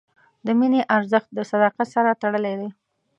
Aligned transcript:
د 0.45 0.47
مینې 0.59 0.81
ارزښت 0.95 1.29
د 1.33 1.39
صداقت 1.51 1.87
سره 1.95 2.17
تړلی 2.21 2.53
دی. 2.59 2.69